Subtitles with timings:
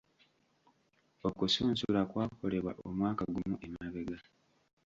[1.27, 4.17] Okusunsula kwakolebwa omwaka gumu emabega.